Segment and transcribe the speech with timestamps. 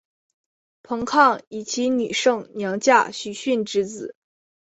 [0.81, 4.15] 彭抗以其女胜娘嫁许逊之子。